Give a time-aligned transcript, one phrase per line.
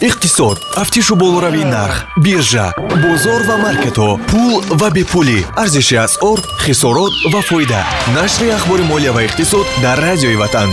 [0.00, 5.40] иқтисод тафтишу болоравии нарх биржа бозор ва маркетҳо пул ва бепулӣ.
[5.56, 7.82] Арзиши асъор хисорот ва фоида.
[8.14, 10.70] Нашри ахбори молия ва иқтисод дар радиои ватан.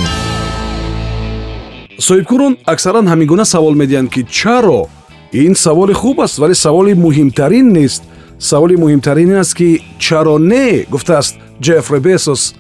[2.00, 4.90] Соҳибкорон аксаран ҳамин гуна савол медиҳанд ки чаро?
[5.32, 8.04] Ин саволи хуб аст вале саволи муҳимтарин нест.
[8.40, 9.70] Саволи муҳимтарин ин аст ки
[10.00, 10.86] чаро не?
[10.92, 12.56] Гуфтааст ҷефре бесос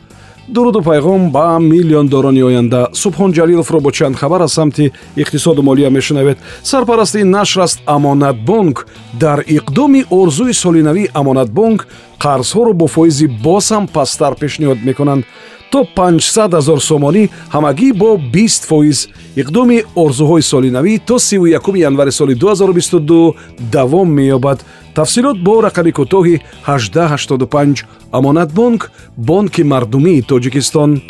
[0.48, 2.90] дуруду пайғом ба миллиондорони оянда.
[2.94, 6.38] Субҳон ҷалиловро бо чанд хабар аз самти иқтисоду молия мешунавед.
[6.64, 11.88] Сарпарасти нашр аст амонатбонк дар иқдоми орзуи солинавии амонатбонк
[12.24, 15.24] қарзҳоро бо фоизи боз ҳам пасттар пешниҳод мекунанд.
[15.72, 17.24] То 500 ҳазор сомонӣ
[17.56, 19.00] ҳамагӣ бо 20 фоиз.
[19.42, 23.36] Иқдоми орзуҳои солинавӣ то 31 январи соли 2022
[23.72, 24.60] давом меёбад.
[24.96, 26.36] Тафсилот бо рақами кӯтоҳи
[26.68, 31.02] 1885 амонатбонк бонки мардумии тоҷикистон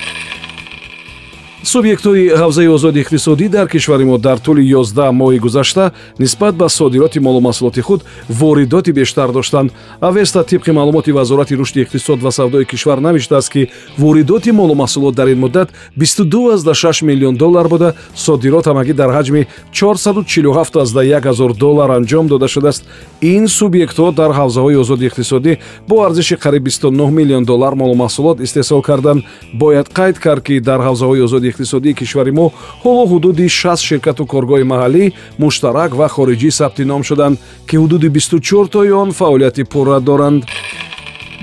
[1.64, 7.20] субъектҳои ҳавзаи озоди иқтисодӣ дар кишвари мо дар тӯли 11 моҳи гузашта нисбат ба содироти
[7.20, 9.72] молумаҳсулоти худ воридоти бештар доштанд.
[10.02, 15.40] Авеста тибқи маълумоти вазорати рушди иқтисод ва савдои кишвар навиштааст ки воридоти молумаҳсулот дар ин
[15.40, 17.94] муддат 22,6 миллион доллар буда.
[18.16, 22.84] Содирот ҳамагӣ дар ҳаҷми 447,1 ҳазор доллар анҷом дода шудааст.
[23.22, 25.58] Ин субъектҳо дар ҳавзаҳои озоди иқтисодӣ
[25.88, 29.24] бо арзиши қариб 29 миллион доллар молумаҳсулот истеҳсол карданд.
[29.54, 32.52] Бояд қайд кард ки дар ҳавзаҳои озоди иқтисодии кишвари мо
[32.84, 35.04] ҳоло ҳудуди 6 ширкату коргоҳи маҳаллӣ
[35.40, 37.36] муштарак ва хориҷӣ сабти ном шуданд
[37.68, 40.42] ки ҳудуди 24тои он фаъолияти пурра доранд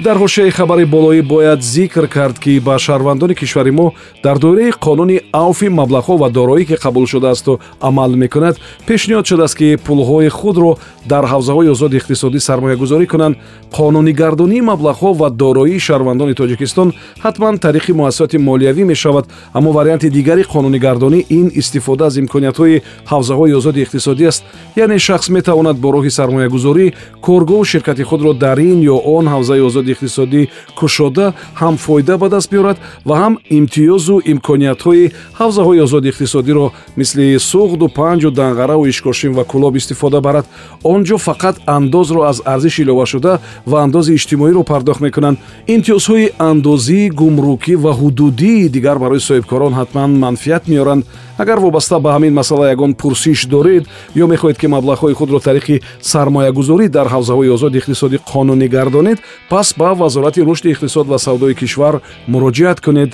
[0.05, 3.93] дар ҳошияи хабари болоӣ бояд зикр кард ки ба шаҳрвандони кишвари мо
[4.25, 8.57] дар доираи қонуни авфи маблағҳо ва дороӣ ки қабул шудаасту амал мекунад
[8.89, 13.37] пешниҳод шудааст ки пулҳои худро дар ҳавзаҳои озоди иқтисодӣ сармоягузорӣ кунанд.
[13.77, 16.89] Қонунигардонии маблағҳо ва дороии шаҳрвандони тоҷикистон
[17.25, 23.85] ҳатман тариқи муассисоти молиявӣ мешавад аммо варианти дигари қонунигардонӣ ин истифода аз имкониятҳои ҳавзаҳои озоди
[23.85, 24.43] иқтисодӣ аст.
[24.77, 26.87] Яъне шахс метавонад бо роҳи сармоягузорӣ
[27.27, 32.51] коргоҳу ширкати худро дар ин ё он ҳавзаи озоди иқтисодӣ кушода ҳам фоида ба даст
[32.53, 32.79] биёрад
[33.09, 40.21] ва ҳам имтиёзу имкониятҳои ҳавзаҳои озоди иқтисодиро мисли суғду панҷу данғараву ишкошим ва кулоб истифода
[40.21, 40.47] барад.
[40.85, 43.33] Он ҷо фақат андозро аз арзиш иловашуда
[43.67, 45.39] ва андози иҷтимоиро пардохт мекунанд.
[45.75, 51.05] Имтиёзҳои андозӣ гумрукӣ ва ҳудудии дигар барои соҳибкорон ҳатман манфиат меоранд
[51.43, 53.85] агар вобаста ба ҳамин масъала ягон пурсиш доред
[54.23, 59.19] ё мехоҳед ки маблағҳои худро тариқи сармоягузорӣ дар ҳавзаҳои озоди иқтисодӣ қонунӣ гардонед
[59.51, 61.95] пас ба вазорати рушди иқтисод ва савдои кишвар
[62.33, 63.11] муроҷиат кунед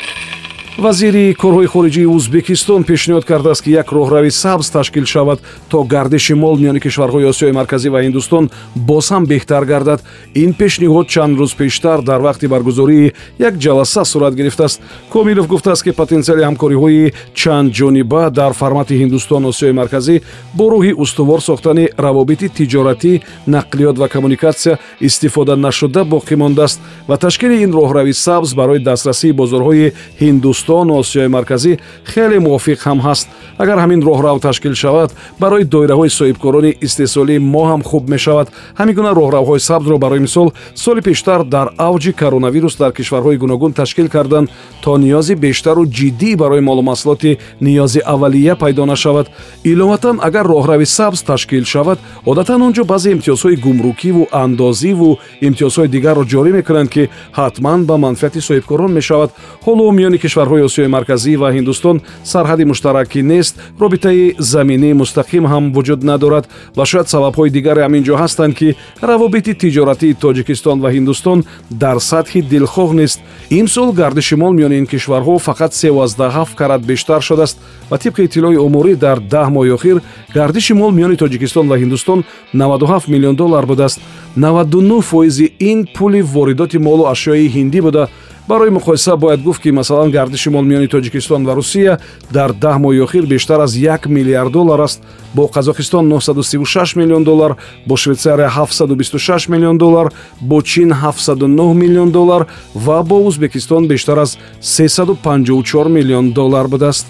[0.79, 5.39] вазири корҳои хориҷии узбекистон пешниҳод кардааст ки як роҳрави сабз ташкил шавад
[5.71, 10.01] то гардиши мол миёни кишварҳои осиёи марказӣ ва ҳиндустон боз ҳам беҳтар гардад.
[10.35, 14.81] Ин пешниҳод чанд рӯз пештар дар вақти баргузории як ҷаласа сурат гирифтааст.
[15.13, 20.21] Комилов гуфтааст ки потенсиали ҳамкориҳои чандҷониба дар формати ҳиндустон осиёи марказӣ
[20.59, 27.63] бо роҳи устувор сохтани равобити тиҷоратӣ нақлиёт ва коммуникатсия истифода нашуда боқӣ мондааст ва ташкили
[27.65, 33.27] ин роҳрави сабз барои дастрасии бозорҳои ҳиндустон ҳиндустон осиёи марказӣ хеле мувофиқ ҳам ҳаст.
[33.59, 35.11] Агар ҳамин роҳрав ташкил шавад
[35.41, 38.49] барои доираҳои соҳибкорони истеҳсолии мо ҳам хуб мешавад.
[38.79, 44.09] Ҳамин гуна роҳравҳои сабзро барои мисол соли пештар дар авҷи коронавирус дар кишварҳои гуногун ташкил
[44.09, 44.49] карданд
[44.83, 49.27] то ниёзи бештару ҷиддӣ барои молумаҳсулоти ниёзи аввалия пайдо нашавад.
[49.65, 51.99] Иловатан агар роҳрави сабз ташкил шавад
[52.31, 57.03] одатан он ҷо баъзе имтиёзҳои гумрукиву андозиву имтиёзҳои дигарро ҷорӣ мекунанд ки
[57.39, 59.31] ҳатман ба манфиати соҳибкорон мешавад.
[59.67, 63.55] Ҳоло миёни кишварҳои кишварҳои осиёи марказӣ ва ҳиндустон сарҳади муштаракӣ нест.
[63.81, 66.45] робитаи заминии мустақим ҳам вуҷуд надорад
[66.77, 71.39] ва шояд сабабҳои дигаре ҳамин ҷо ҳастанд ки равобити тиҷоратии тоҷикистон ва ҳиндустон
[71.71, 73.19] дар сатҳи дилхоҳ нест.
[73.51, 77.57] имсол гардиши мол миёни ин кишварҳо фақат 37 карат бештар шудааст
[77.91, 79.97] ва тибқи иттилои умурӣ дар даҳ моҳи охир
[80.35, 84.01] гардиши мол миёни тоҷикистон ва ҳиндустон 97 миллион доллар будааст.
[84.37, 88.09] 99 фоизи ин пули воридоти молу ашёи ҳиндӣ буда
[88.49, 91.99] барои муқоиса бояд гуфт ки масалан гардиши мол миёни тоҷикистон ва русия
[92.31, 95.03] дар даҳ моҳи охир бештар аз як миллиард доллар аст.
[95.35, 97.57] Бо қазоқистон 936 миллион доллар
[97.87, 104.39] бо швейтсария 726 миллион доллар бо чин 709 миллион доллар ва бо узбекистон бештар аз
[104.61, 107.07] 354 миллион доллар будааст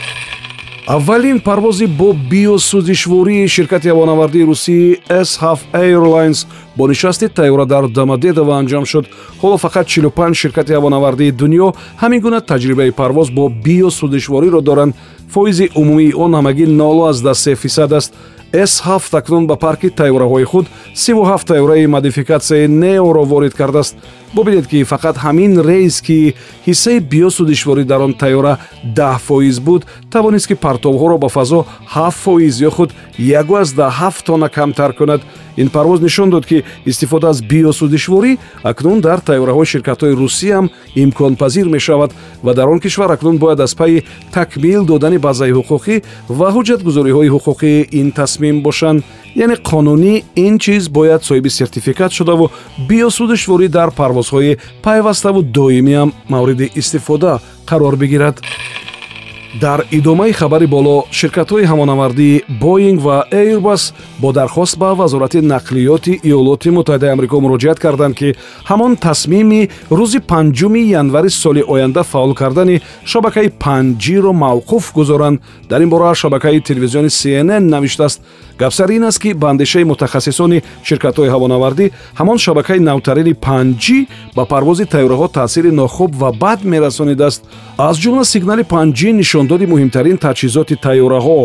[0.87, 6.47] аввалин парвози бо биосӯзишвории ширкати ҳавонавардии русии shaf airlines
[6.77, 9.07] бо нишасти тайёра дар домодедово анҷом шуд.
[9.43, 14.95] Ҳоло фақат 45 ширкати ҳавонавардии дунё ҳамин гуна таҷрибаи парвоз бо биосӯзишвориро доранд.
[15.29, 18.15] Фоизи умумии он ҳамагӣ 0 фисад аст
[18.65, 23.97] с7 акнун ба парки тайёраҳои худ 37 тайёраи модификатсияи неоро ворид кардааст.
[24.35, 26.35] Бубинед ки фақат ҳамин рейс ки
[26.67, 32.11] ҳиссаи биёсу дишворӣ дар он тайёра 10 фоиз буд тавонист ки партовҳоро ба фазо 7
[32.11, 35.21] фоиз ё худ 17 тонна камтар кунад
[35.57, 41.69] ин парвоз нишон дод ки истифода аз биёсу дишворӣ акнун дар тайёраҳои ширкатҳои русиям имконпазир
[41.69, 42.13] мешавад
[42.43, 47.89] ва дар он кишвар акнун бояд аз пайи такмил додани баъзаи ҳуқуқӣ ва ҳуҷҷатгузориҳои ҳуқуқии
[48.01, 49.03] ин тасмим бошанд.
[49.35, 52.51] Яъне қонунӣ ин чиз бояд соҳиби сертификат шудаву
[52.89, 58.37] биёсу дишворӣ дар парвозҳои пайваставу доимиам мавриди истифода қарор бигирад
[59.61, 66.69] дар идомаи хабари боло ширкатҳои ҳамонавардии боинг ва airbus бо дархост ба вазорати нақлиёти иёлоти
[66.71, 68.35] муттаҳидаи амрико муроҷиат карданд ки
[68.71, 75.41] ҳамон тасмими рӯзи панҷуми январи соли оянда фаъол кардани шабакаи 5ҷиро мавқуф гузоранд.
[75.71, 78.21] Дар ин бора шабакаи телевизиони cnn навиштааст.
[78.59, 84.07] Гапсар ин аст ки ба андешаи мутахассисони ширкатҳои ҳавонавардӣ ҳамон шабакаи навтарини 5
[84.37, 87.43] ба парвози тайёраҳо таъсири нохуб ва бад мерасонидааст
[87.79, 91.41] аз ҷумла сигнали 5 нишондоди муҳимтарин таҷҳизоти тайёраҳо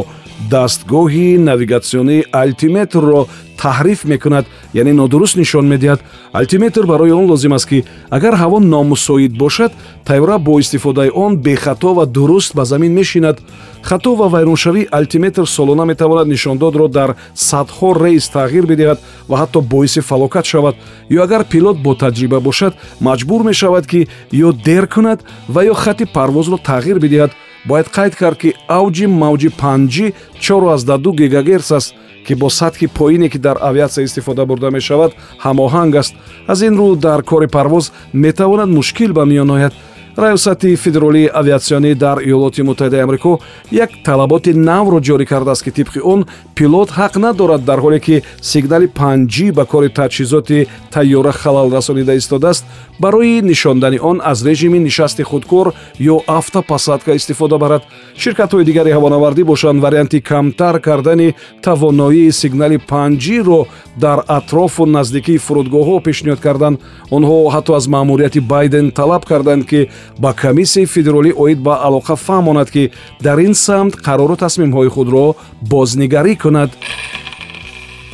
[0.54, 3.22] дастгоҳи навигатсионии алтиметрро
[3.64, 4.46] таҳриф мекунад
[4.82, 6.00] яъне нодуруст нишон медиҳад.
[6.34, 9.72] Алтиметр барои он лозим аст ки агар ҳаво номусоид бошад
[10.10, 13.38] тайёра бо истифодаи он бехато ва дуруст ба замин мешинад.
[13.84, 17.10] Хато ва вайроншавии алтиметр солона метавонад нишондодро дар
[17.50, 19.00] садҳо рейс тағйир бидиҳад
[19.30, 20.76] ва ҳатто боиси фалокат шавад.
[21.18, 22.74] Ё агар пилот бо таҷриба бошад
[23.08, 24.08] маҷбур мешавад ки
[24.46, 25.20] ё дер кунад
[25.54, 27.32] ва ё хати парвозро тағйир бидиҳад
[27.66, 33.38] бояд қайд кард ки авҷи мавҷи 5 42 гигагерс аст ки бо сатҳи поине ки
[33.38, 35.12] дар авиатсия истифода бурда мешавад
[35.44, 36.14] ҳамоҳанг аст.
[36.48, 39.74] Аз ин рӯ дар кори парвоз метавонад мушкил ба миён ояд
[40.22, 43.40] раёсати федеролии авиатсионӣ дар иёлоти муттаҳидаи амрико
[43.72, 46.26] як талаботи навро ҷорӣ кардааст ки тибқи он
[46.56, 52.66] пилот ҳақ надорад дар ҳоле ки сигнали 5 ба кори таҷҳизоти тайёра халал расонида истодааст.
[53.00, 57.84] Барои нишондани он аз режими нишасти худкор ё автопосадка истифода барад.
[58.18, 63.66] Ширкатҳои дигари ҳавонавардӣ бошанд варианти камтар кардани тавоноии сигнали 5ро
[63.98, 66.80] дар атрофу наздикии фурудгоҳҳо пешниҳод карданд.
[67.12, 72.70] Онҳо ҳатто аз маъмурияти байден талаб карданд ки ба комиссияи федералӣ оид ба алоқа фаҳмонад
[72.72, 72.92] ки
[73.22, 76.72] дар ин самт қарору тасмимҳои худро бознигарӣ кунад.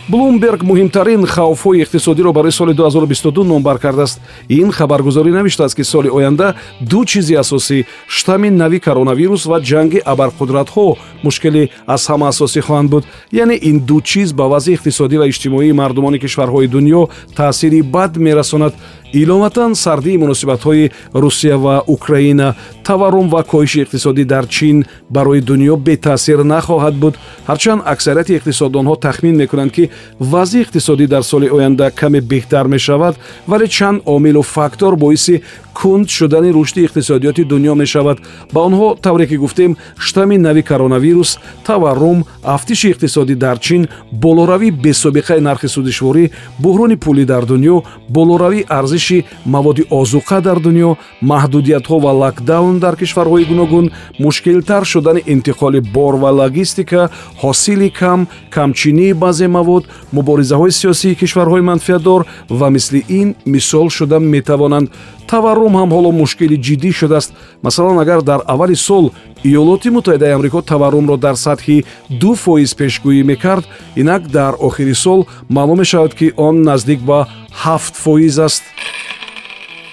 [0.10, 4.22] Блумберг муҳимтарин хавфҳои иқтисодиро барои соли 2022 номбар кардааст.
[4.50, 10.96] Ин хабаргузорӣ навиштааст ки соли оянда ду чизи асосӣ штамми нави коронавирус ва ҷанги абарқудратҳо
[11.24, 13.04] мушкилӣ аз ҳама асосӣ хоҳанд буд.
[13.32, 18.74] Яъне ин ду чиз ба вазъи иқтисодӣ ва иҷтимоии мардумони кишварҳои дунё таъсири бад мерасонад
[19.14, 26.40] иловатан сардии муносибатҳои русия ва украина таваррум ва коҳиши иқтисодӣ дар чин барои дунё бетаъсир
[26.54, 27.16] нахоҳад буд.
[27.48, 29.90] Ҳарчанд аксарияти иқтисоддонҳо тахмин мекунанд ки
[30.20, 33.16] вазъи иқтисодӣ дар соли оянда каме беҳтар мешавад
[33.48, 35.44] вале чанд омилу фактор боиси
[35.78, 38.18] кунд шудани рушди иқтисодиёти дунё мешавад.
[38.54, 45.40] Ба онҳо тавре ки гуфтем штамми нави коронавирус таваррум афтиши иқтисодӣ дар чин болоравии бесобиқаи
[45.40, 46.32] нархи судишворӣ
[46.64, 50.90] буҳрони пулӣ дар дунё болоравии арзиши маводи озуқа дар дунё
[51.32, 57.02] маҳдудиятҳо ва локдаун дар кишварҳои гуногун мушкилтар шудани интиқоли бор ва логистика
[57.42, 58.20] ҳосили кам
[58.56, 59.84] камчинии баъзе мавод
[60.18, 62.22] муборизаҳои сиёсии кишварҳои манфиатдор
[62.60, 64.90] ва мисли ин мисол шуда метавонанд.
[65.28, 67.34] Таваррум ҳам ҳоло мушкили ҷиддӣ шудааст.
[67.66, 69.06] Масалан агар дар аввали сол
[69.44, 71.86] иёлоти муттаҳидаи амрико таваррумро дар сатҳи
[72.22, 73.66] ду фоиз пешгӯӣ мекард
[74.02, 75.20] инак дар охири сол
[75.50, 77.28] маълум мешавад ки он наздик ба
[77.64, 78.64] ҳафт фоиз аст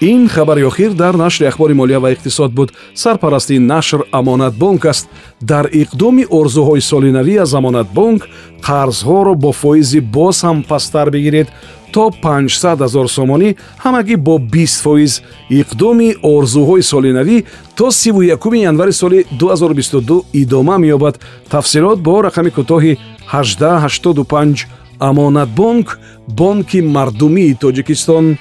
[0.01, 2.71] ин хабари охир дар нашри ахбори молия ва иқтисод буд.
[2.93, 5.09] Сарпарасти нашр амонатбонк аст.
[5.41, 8.27] Дар иқдоми орзуҳои соли навӣ аз амонатбонк
[8.61, 11.47] қарзҳоро бо фоизи боз ҳам пасттар бигиред.
[11.93, 15.21] То 500 ҳазор сомонӣ ҳамагӣ бо 20 фоиз.
[15.49, 17.43] Иқдоми орзуҳои соли навӣ
[17.75, 21.19] то 31 январи соли 2022 идома меёбад.
[21.49, 22.97] Тафсилот бо рақами кӯтоҳи
[23.31, 24.67] 1885
[24.99, 28.37] амонатбонк бонки мардумии тоҷикистон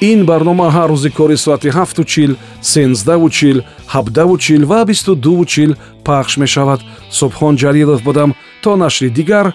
[0.00, 3.62] ин барнома ҳар рӯзи кори соати 7чил 13чил
[3.94, 6.80] 7чил ва 22чил пахш мешавад.
[7.18, 8.34] Субҳон ҷалилов будам.
[8.62, 9.46] То нашри дигар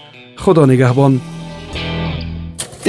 [0.43, 1.13] худо нигаҳбон.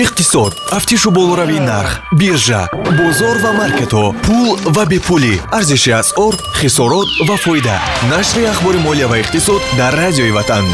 [0.04, 0.52] Иқтисод.
[0.70, 2.62] Тафтишу болоравии нарх биржа
[2.98, 5.34] бозор ва маркетҳо пул ва бепулӣ.
[5.56, 7.76] Арзиши асъор хисорот ва фоида.
[8.10, 10.64] Нашри ахбори молия ва иқтисод дар радиои ватан